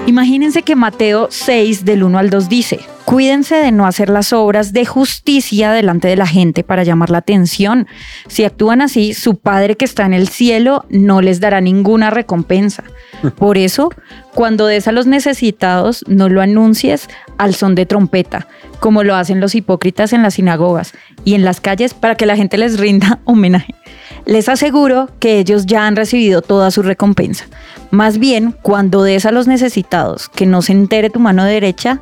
[0.05, 2.81] Imagínense que Mateo 6 del 1 al 2 dice,
[3.15, 7.19] cuídense de no hacer las obras de justicia delante de la gente para llamar la
[7.19, 7.87] atención.
[8.27, 12.83] Si actúan así, su Padre que está en el cielo no les dará ninguna recompensa.
[13.37, 13.89] Por eso,
[14.33, 18.49] cuando des a los necesitados, no lo anuncies al son de trompeta,
[18.81, 20.91] como lo hacen los hipócritas en las sinagogas
[21.23, 23.75] y en las calles para que la gente les rinda homenaje.
[24.25, 27.45] Les aseguro que ellos ya han recibido toda su recompensa.
[27.91, 32.01] Más bien, cuando des a los necesitados que no se entere tu mano derecha,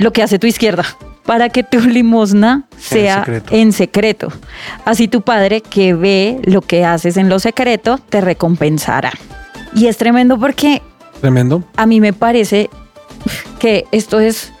[0.00, 0.84] lo que hace tu izquierda,
[1.24, 3.54] para que tu limosna sea secreto.
[3.54, 4.32] en secreto.
[4.84, 9.12] Así tu padre que ve lo que haces en lo secreto te recompensará.
[9.74, 10.82] Y es tremendo porque
[11.20, 11.62] Tremendo.
[11.76, 12.70] a mí me parece
[13.58, 14.52] que esto es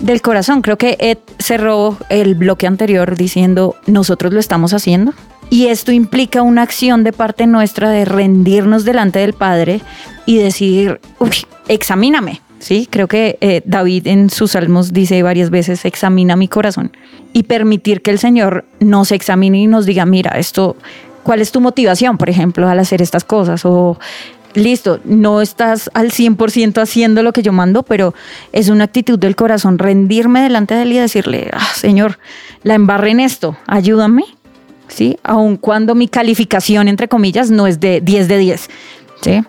[0.00, 0.60] del corazón.
[0.60, 5.14] Creo que Ed cerró el bloque anterior diciendo nosotros lo estamos haciendo.
[5.50, 9.80] Y esto implica una acción de parte nuestra de rendirnos delante del Padre
[10.26, 11.30] y decir, uy,
[11.68, 12.40] examíname.
[12.60, 16.92] Sí, creo que eh, David en sus salmos dice varias veces, examina mi corazón.
[17.32, 20.76] Y permitir que el Señor nos examine y nos diga, mira, esto,
[21.22, 23.64] ¿cuál es tu motivación, por ejemplo, al hacer estas cosas?
[23.64, 23.98] O
[24.52, 28.14] listo, no estás al 100% haciendo lo que yo mando, pero
[28.52, 32.18] es una actitud del corazón rendirme delante de él y decirle, ah, Señor,
[32.62, 34.24] la embarré en esto, ayúdame,
[34.88, 35.18] ¿sí?
[35.22, 38.70] Aun cuando mi calificación, entre comillas, no es de 10 de 10,
[39.22, 39.42] ¿sí?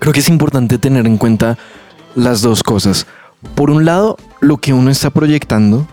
[0.00, 1.58] Creo que es importante tener en cuenta
[2.18, 3.06] las dos cosas.
[3.54, 5.86] Por un lado, lo que uno está proyectando,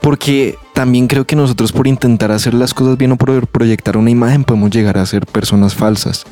[0.00, 4.10] porque también creo que nosotros por intentar hacer las cosas bien o por proyectar una
[4.10, 6.24] imagen podemos llegar a ser personas falsas.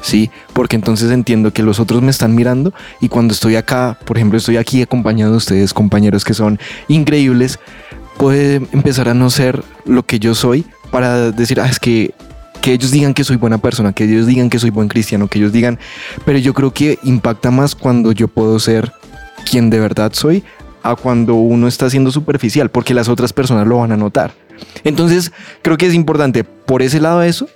[0.00, 4.16] Sí, porque entonces entiendo que los otros me están mirando y cuando estoy acá, por
[4.16, 7.58] ejemplo, estoy aquí acompañado de ustedes, compañeros que son increíbles,
[8.16, 12.14] puede empezar a no ser lo que yo soy para decir, ah, es que
[12.60, 15.38] que ellos digan que soy buena persona, que ellos digan que soy buen cristiano, que
[15.38, 15.78] ellos digan,
[16.24, 18.92] pero yo creo que impacta más cuando yo puedo ser
[19.50, 20.44] quien de verdad soy
[20.82, 24.32] a cuando uno está siendo superficial, porque las otras personas lo van a notar.
[24.84, 27.48] Entonces, creo que es importante por ese lado eso.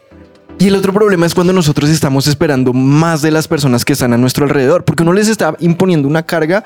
[0.59, 4.13] Y el otro problema es cuando nosotros estamos esperando más de las personas que están
[4.13, 6.63] a nuestro alrededor, porque uno les está imponiendo una carga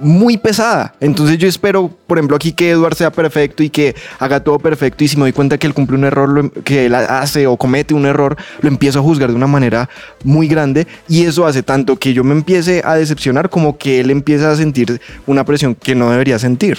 [0.00, 0.94] muy pesada.
[1.00, 5.04] Entonces yo espero, por ejemplo, aquí que Edward sea perfecto y que haga todo perfecto
[5.04, 7.46] y si me doy cuenta que él cumple un error, lo em- que él hace
[7.46, 9.88] o comete un error, lo empiezo a juzgar de una manera
[10.24, 14.10] muy grande y eso hace tanto que yo me empiece a decepcionar como que él
[14.10, 16.78] empieza a sentir una presión que no debería sentir.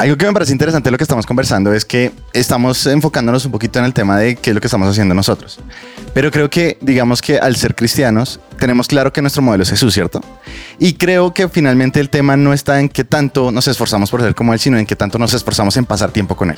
[0.00, 3.52] Algo que me parece interesante de lo que estamos conversando es que estamos enfocándonos un
[3.52, 5.60] poquito en el tema de qué es lo que estamos haciendo nosotros.
[6.14, 9.92] Pero creo que, digamos que al ser cristianos, tenemos claro que nuestro modelo es Jesús,
[9.92, 10.22] ¿cierto?
[10.78, 14.34] Y creo que finalmente el tema no está en qué tanto nos esforzamos por ser
[14.34, 16.56] como Él, sino en qué tanto nos esforzamos en pasar tiempo con Él.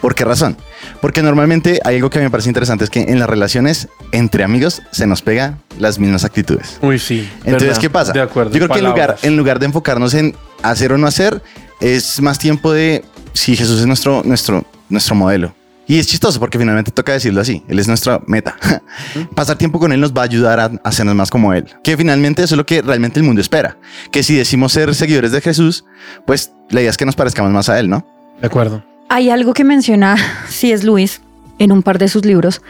[0.00, 0.56] ¿Por qué razón?
[1.02, 4.80] Porque normalmente hay algo que me parece interesante, es que en las relaciones entre amigos
[4.90, 6.78] se nos pega las mismas actitudes.
[6.80, 7.28] Uy, sí.
[7.44, 7.80] Entonces, ¿Verdad?
[7.82, 8.12] ¿qué pasa?
[8.14, 8.52] De acuerdo.
[8.52, 9.24] Yo creo que en lugar, Palabras.
[9.24, 11.42] en lugar de enfocarnos en hacer o no hacer,
[11.80, 15.54] es más tiempo de si Jesús es nuestro, nuestro, nuestro modelo
[15.86, 17.62] Y es chistoso porque finalmente toca decirlo así.
[17.68, 18.56] Él es nuestra meta.
[19.34, 21.66] Pasar tiempo con Él nos va a ayudar a hacernos más como Él.
[21.82, 23.76] Que finalmente eso es lo que realmente el mundo espera.
[24.10, 25.84] Que si decimos ser seguidores de Jesús,
[26.26, 28.06] pues la idea es que nos parezcamos más a Él, ¿no?
[28.40, 28.84] De acuerdo.
[29.08, 30.16] Hay algo que menciona
[30.48, 30.84] C.S.
[30.84, 31.20] Lewis
[31.58, 32.62] en un par de sus libros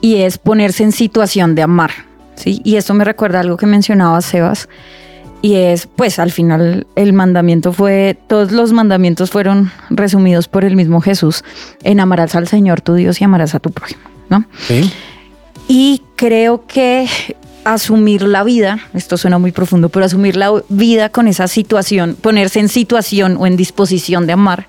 [0.00, 1.90] y es ponerse en situación de amar.
[2.34, 2.60] ¿sí?
[2.64, 4.68] Y esto me recuerda a algo que mencionaba Sebas
[5.42, 10.76] y es, pues al final el mandamiento fue, todos los mandamientos fueron resumidos por el
[10.76, 11.44] mismo Jesús
[11.82, 14.44] en amarás al Señor tu Dios y amarás a tu prójimo, ¿no?
[14.66, 14.90] Sí.
[15.68, 17.08] Y creo que
[17.64, 22.60] asumir la vida, esto suena muy profundo, pero asumir la vida con esa situación, ponerse
[22.60, 24.68] en situación o en disposición de amar,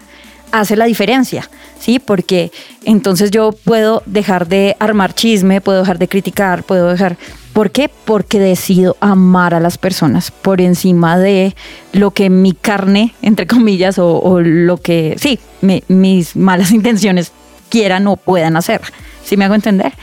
[0.60, 2.00] hace la diferencia, ¿sí?
[2.00, 2.52] Porque
[2.86, 7.18] entonces yo puedo dejar de armar chisme, puedo dejar de criticar, puedo dejar...
[7.54, 7.90] ¿Por qué?
[8.06, 11.56] Porque decido amar a las personas por encima de
[11.92, 17.32] lo que mi carne, entre comillas, o, o lo que, sí, me- mis malas intenciones
[17.70, 18.82] quieran o puedan hacer.
[19.24, 19.94] ¿Sí me hago entender?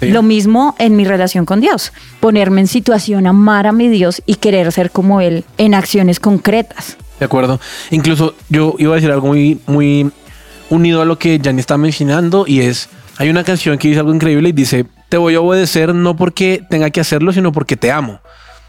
[0.00, 0.08] Sí.
[0.10, 1.92] Lo mismo en mi relación con Dios.
[2.18, 6.96] Ponerme en situación, amar a mi Dios y querer ser como Él en acciones concretas.
[7.24, 7.58] De acuerdo.
[7.90, 10.10] Incluso yo iba a decir algo muy, muy
[10.68, 14.14] unido a lo que Jani está mencionando y es, hay una canción que dice algo
[14.14, 17.90] increíble y dice, te voy a obedecer no porque tenga que hacerlo, sino porque te
[17.90, 18.20] amo.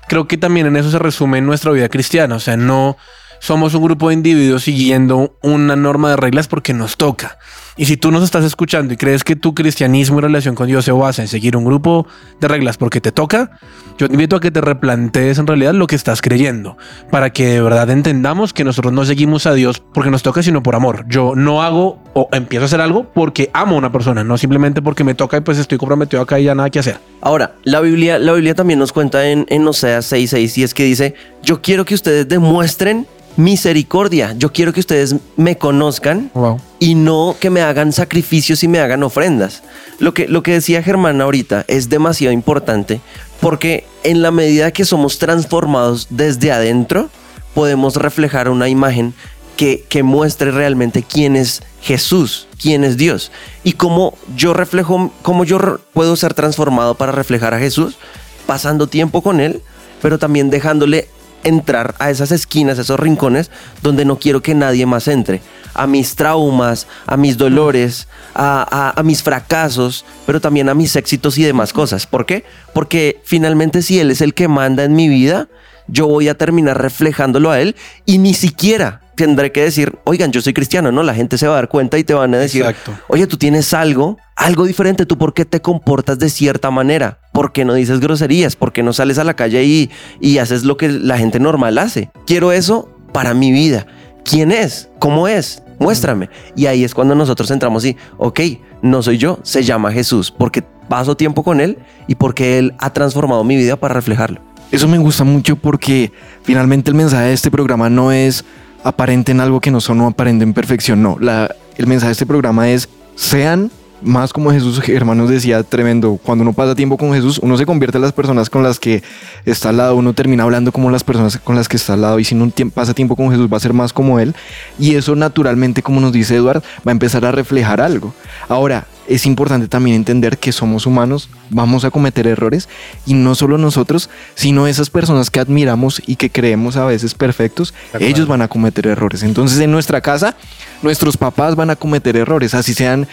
[0.08, 2.96] Creo que también en eso se resume nuestra vida cristiana, o sea, no
[3.40, 7.38] somos un grupo de individuos siguiendo una norma de reglas porque nos toca.
[7.78, 10.86] Y si tú nos estás escuchando y crees que tu cristianismo y relación con Dios
[10.86, 12.08] se basa en seguir un grupo
[12.40, 13.60] de reglas porque te toca,
[13.98, 16.78] yo te invito a que te replantees en realidad lo que estás creyendo,
[17.12, 20.64] para que de verdad entendamos que nosotros no seguimos a Dios porque nos toca, sino
[20.64, 21.04] por amor.
[21.10, 24.82] Yo no hago o empiezo a hacer algo porque amo a una persona, no simplemente
[24.82, 26.98] porque me toca y pues estoy comprometido acá y ya nada que hacer.
[27.20, 30.86] Ahora, la Biblia, la Biblia también nos cuenta en, en Oseas 6:6 y es que
[30.86, 33.06] dice, yo quiero que ustedes demuestren
[33.38, 36.60] misericordia, yo quiero que ustedes me conozcan Wow.
[36.80, 39.64] Y no que me hagan sacrificios y me hagan ofrendas.
[40.00, 43.02] Lo que, lo que decía Germán ahorita es demasiado importante
[43.40, 47.10] porque en la medida que somos transformados desde adentro,
[47.54, 49.14] podemos reflejar una imagen
[49.58, 53.32] que, que muestre realmente quién es Jesús, quién es Dios.
[53.64, 57.98] Y cómo yo reflejo, cómo yo puedo ser transformado para reflejar a Jesús,
[58.46, 59.62] pasando tiempo con Él,
[60.02, 61.08] pero también dejándole
[61.44, 65.42] entrar a esas esquinas, esos rincones donde no quiero que nadie más entre.
[65.76, 70.96] A mis traumas, a mis dolores, a, a- a mis fracasos, pero también a mis
[70.96, 72.08] éxitos y demás cosas.
[72.08, 72.44] ¿Por qué?
[72.74, 75.48] Porque finalmente si Él es el que manda en mi vida,
[75.88, 80.42] yo voy a terminar reflejándolo a Él y ni siquiera tendré que decir, oigan, yo
[80.42, 81.02] soy cristiano, ¿no?
[81.04, 82.92] La gente se va a dar cuenta y te van a decir, Exacto.
[83.08, 87.20] oye, tú tienes algo, algo diferente, ¿tú por qué te comportas de cierta manera?
[87.32, 88.56] ¿Por qué no dices groserías?
[88.58, 91.78] ¿Por qué no sales a la calle y, y haces lo que la gente normal
[91.78, 92.10] hace?
[92.28, 93.86] Quiero eso para mi vida.
[94.26, 94.90] ¿Quién es?
[95.00, 95.62] ¿Cómo es?
[95.80, 96.30] Muéstrame.
[96.56, 98.40] Y ahí es cuando nosotros entramos y, ok,
[98.82, 102.92] no soy yo, se llama Jesús, porque paso tiempo con Él y porque Él ha
[102.92, 104.42] transformado mi vida para reflejarlo.
[104.72, 106.12] Eso me gusta mucho porque
[106.44, 108.44] finalmente el mensaje de este programa no es
[108.84, 111.02] aparente en algo que no son o aparente en perfección.
[111.02, 113.72] No, la, el mensaje de este programa es sean
[114.06, 114.82] más como Jesús.
[114.88, 116.20] Hermanos decía tremendo.
[116.24, 119.04] Cuando uno pasa tiempo con Jesús, uno se convierte en las personas con las que
[119.46, 119.96] está al lado.
[119.96, 122.20] Uno termina hablando como las personas con las que está al lado.
[122.20, 124.36] Y si uno pasa tiempo con Jesús, va a ser más como Él.
[124.80, 128.14] Y eso naturalmente, como nos dice Eduard, va a empezar a reflejar algo.
[128.48, 132.68] Ahora, es importante también entender que somos humanos, vamos a cometer errores
[133.06, 137.74] y no solo nosotros, sino esas personas que admiramos y que creemos a veces perfectos,
[138.00, 139.24] ellos van a cometer errores.
[139.24, 140.36] Entonces en nuestra casa,
[140.82, 143.08] nuestros papás van a cometer errores, así sean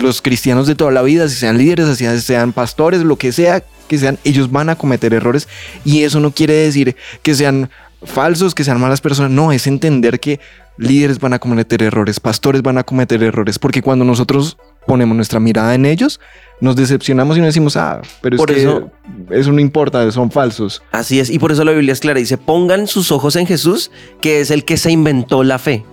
[0.00, 3.62] los cristianos de toda la vida, así sean líderes, así sean pastores, lo que sea
[3.88, 5.46] que sean, ellos van a cometer errores
[5.84, 7.70] y eso no quiere decir que sean
[8.02, 10.40] falsos, que sean malas personas, no, es entender que
[10.76, 15.40] líderes van a cometer errores, pastores van a cometer errores, porque cuando nosotros ponemos nuestra
[15.40, 16.20] mirada en ellos,
[16.60, 18.90] nos decepcionamos y no decimos, ah, pero Por es que eso-
[19.30, 20.82] eso no importa, son falsos.
[20.92, 22.18] Así es, y por eso la Biblia es clara.
[22.18, 25.84] Dice, pongan sus ojos en Jesús, que es el que se inventó la fe.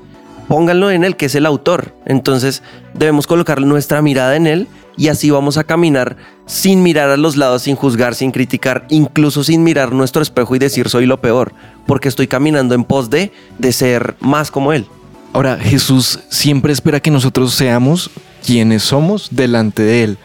[0.47, 1.95] Pónganlo en él, que es el autor.
[2.05, 7.17] Entonces debemos colocar nuestra mirada en él y así vamos a caminar sin mirar a
[7.17, 11.21] los lados, sin juzgar, sin criticar, incluso sin mirar nuestro espejo y decir soy lo
[11.21, 11.53] peor,
[11.87, 14.87] porque estoy caminando en pos de, de ser más como él.
[15.33, 18.11] Ahora, Jesús siempre espera que nosotros seamos
[18.45, 20.17] quienes somos delante de Él.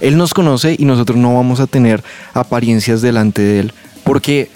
[0.00, 2.02] Él nos conoce y nosotros no vamos a tener
[2.34, 4.50] apariencias delante de Él, porque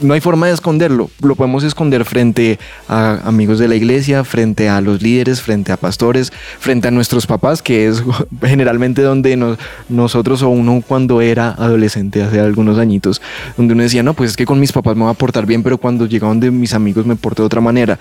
[0.00, 1.10] no hay forma de esconderlo.
[1.22, 5.76] Lo podemos esconder frente a amigos de la iglesia, frente a los líderes, frente a
[5.76, 8.02] pastores, frente a nuestros papás, que es
[8.42, 13.20] generalmente donde nos- nosotros o uno cuando era adolescente hace algunos añitos,
[13.56, 15.62] donde uno decía, no, pues es que con mis papás me voy a portar bien,
[15.62, 17.98] pero cuando llega donde mis amigos me porto de otra manera.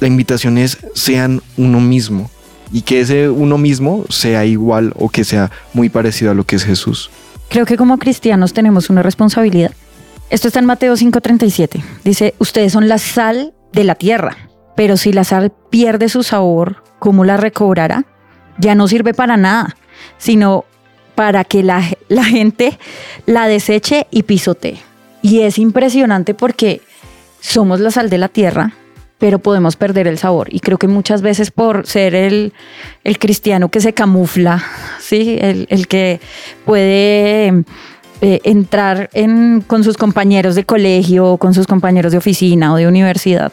[0.00, 2.30] La invitación es sean uno mismo.
[2.70, 6.56] y que ese uno mismo sea igual o que sea muy parecido a lo que
[6.56, 7.10] es Jesús.
[7.48, 9.72] Creo que como cristianos tenemos una responsabilidad.
[10.30, 11.82] Esto está en Mateo 5:37.
[12.04, 14.36] Dice, ustedes son la sal de la tierra,
[14.76, 18.04] pero si la sal pierde su sabor, ¿cómo la recobrará?
[18.58, 19.76] Ya no sirve para nada,
[20.18, 20.64] sino
[21.14, 22.78] para que la, la gente
[23.26, 24.78] la deseche y pisotee.
[25.22, 26.82] Y es impresionante porque
[27.40, 28.74] somos la sal de la tierra,
[29.18, 30.48] pero podemos perder el sabor.
[30.52, 32.52] Y creo que muchas veces por ser el,
[33.02, 34.62] el cristiano que se camufla,
[35.00, 35.38] ¿sí?
[35.40, 36.20] el, el que
[36.64, 37.64] puede
[38.20, 42.88] eh, entrar en, con sus compañeros de colegio, con sus compañeros de oficina o de
[42.88, 43.52] universidad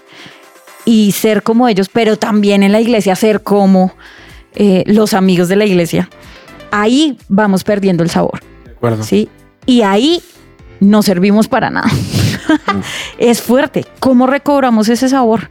[0.86, 3.94] y ser como ellos, pero también en la iglesia ser como
[4.56, 6.10] eh, los amigos de la iglesia.
[6.72, 8.42] Ahí vamos perdiendo el sabor.
[8.64, 9.04] De acuerdo.
[9.04, 9.30] ¿sí?
[9.66, 10.22] Y ahí
[10.80, 11.90] no servimos para nada.
[13.18, 13.86] es fuerte.
[14.00, 15.50] ¿Cómo recobramos ese sabor?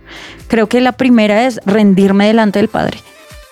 [0.48, 2.98] Creo que la primera es rendirme delante del Padre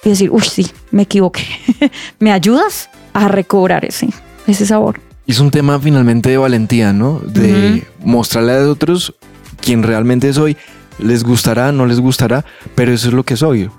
[0.05, 1.45] y decir, uy, sí, me equivoqué.
[2.19, 4.09] ¿Me ayudas a recobrar ese,
[4.47, 5.01] ese sabor?
[5.33, 7.19] Es un tema finalmente de valentía, ¿no?
[7.21, 9.15] De mostrarle a otros
[9.63, 10.59] quién realmente soy.
[10.99, 13.71] Les gustará, no les gustará, pero eso es lo que soy.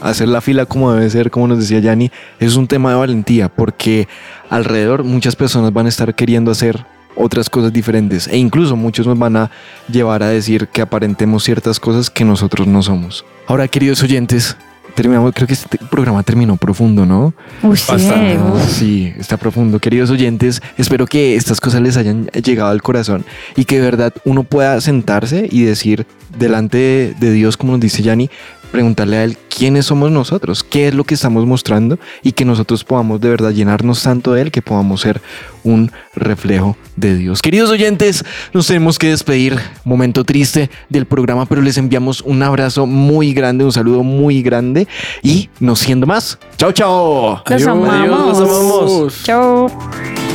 [0.00, 3.48] Hacer la fila como debe ser, como nos decía Yanni, es un tema de valentía
[3.48, 4.06] porque
[4.50, 9.18] alrededor muchas personas van a estar queriendo hacer otras cosas diferentes e incluso muchos nos
[9.18, 9.50] van a
[9.90, 13.24] llevar a decir que aparentemos ciertas cosas que nosotros no somos.
[13.48, 14.56] Ahora, queridos oyentes,
[14.94, 17.34] terminamos, creo que este programa terminó profundo, ¿no?
[17.62, 18.38] Uy, sí, Bastante.
[18.38, 18.68] uf.
[18.68, 19.78] Sí, está profundo.
[19.78, 23.24] Queridos oyentes, espero que estas cosas les hayan llegado al corazón
[23.56, 26.06] y que de verdad uno pueda sentarse y decir
[26.38, 28.30] delante de, de Dios, como nos dice Yanni,
[28.70, 32.84] preguntarle a Él quiénes somos nosotros, qué es lo que estamos mostrando y que nosotros
[32.84, 35.20] podamos de verdad llenarnos tanto de Él que podamos ser
[35.62, 37.42] un reflejo de Dios.
[37.42, 39.58] Queridos oyentes, nos tenemos que despedir.
[39.84, 44.86] Momento triste del programa, pero les enviamos un abrazo muy grande, un saludo muy grande
[45.22, 46.38] y no siendo más.
[46.56, 47.42] Chao, chao.
[47.46, 48.38] Los Adiós, amamos.
[48.38, 49.22] los amamos.
[49.24, 50.29] Chao.